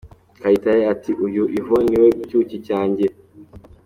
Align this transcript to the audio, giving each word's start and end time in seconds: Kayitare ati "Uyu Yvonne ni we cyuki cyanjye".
Kayitare 0.41 0.81
ati 0.93 1.11
"Uyu 1.25 1.43
Yvonne 1.59 1.91
ni 1.91 1.99
we 2.01 2.09
cyuki 2.29 2.57
cyanjye". 2.67 3.05